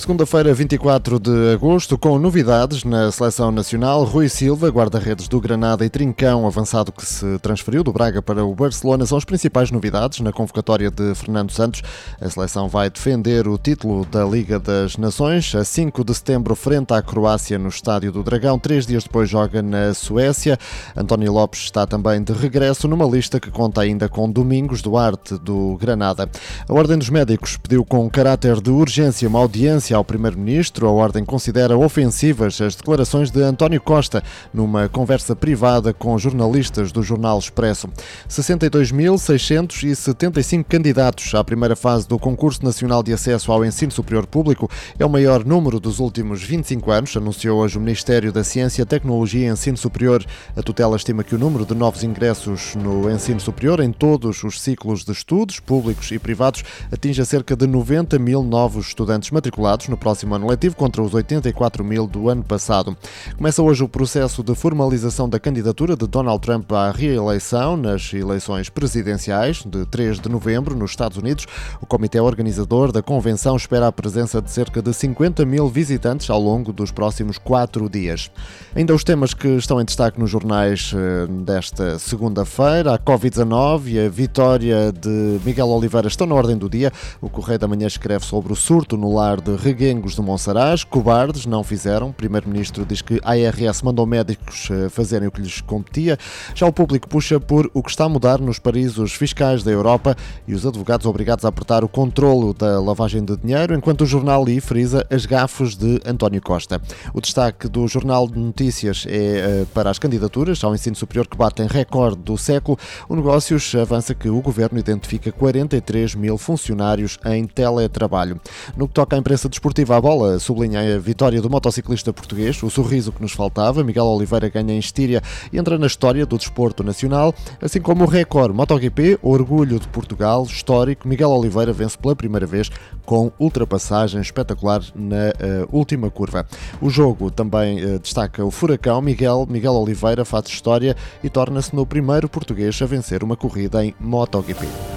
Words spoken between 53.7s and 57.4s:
em todos os ciclos de estudos, públicos e privados, atinja